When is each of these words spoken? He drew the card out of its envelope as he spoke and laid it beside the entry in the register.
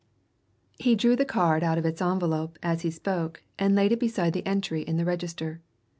He 0.79 0.95
drew 0.95 1.15
the 1.15 1.25
card 1.25 1.61
out 1.63 1.77
of 1.77 1.85
its 1.85 2.01
envelope 2.01 2.57
as 2.63 2.81
he 2.81 2.89
spoke 2.89 3.43
and 3.59 3.75
laid 3.75 3.91
it 3.91 3.99
beside 3.99 4.33
the 4.33 4.43
entry 4.47 4.81
in 4.81 4.97
the 4.97 5.05
register. 5.05 5.61